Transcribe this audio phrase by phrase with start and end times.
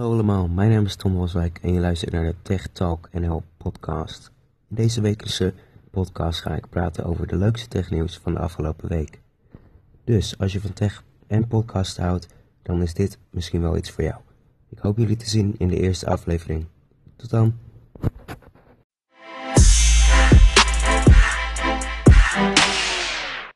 [0.00, 3.42] Hallo allemaal, mijn naam is Tom Roswijk en je luistert naar de Tech Talk NL
[3.56, 4.30] podcast.
[4.68, 5.54] In deze wekelijkse
[5.90, 9.20] podcast ga ik praten over de leukste technieuws van de afgelopen week.
[10.04, 12.26] Dus als je van tech en podcast houdt,
[12.62, 14.20] dan is dit misschien wel iets voor jou.
[14.68, 16.66] Ik hoop jullie te zien in de eerste aflevering.
[17.16, 17.63] Tot dan!